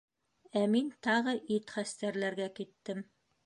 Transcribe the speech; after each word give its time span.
Ә 0.61 0.63
мин 0.75 0.87
тағы 1.09 1.35
ит 1.57 1.75
хәстәрләргә 1.77 2.49
киттем. 2.61 3.09